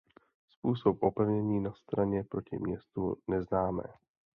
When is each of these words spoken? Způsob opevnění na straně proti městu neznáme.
Způsob 0.49 1.03
opevnění 1.03 1.59
na 1.59 1.73
straně 1.73 2.23
proti 2.23 2.57
městu 2.59 3.15
neznáme. 3.27 3.83